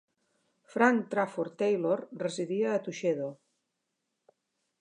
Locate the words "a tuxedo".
2.79-3.29